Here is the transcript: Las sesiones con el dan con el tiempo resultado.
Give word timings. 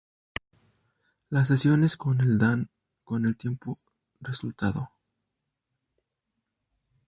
Las 1.29 1.49
sesiones 1.49 1.95
con 1.95 2.21
el 2.21 2.39
dan 2.39 2.71
con 3.03 3.27
el 3.27 3.37
tiempo 3.37 3.77
resultado. 4.19 4.89